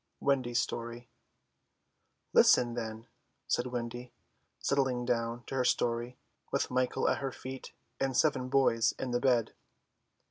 [0.19, 1.07] WENDY'S STORY
[2.33, 3.05] "Listen, then,"
[3.47, 4.11] said Wendy,
[4.57, 6.17] settling down to her story,
[6.51, 9.53] with Michael at her feet and seven boys in the bed.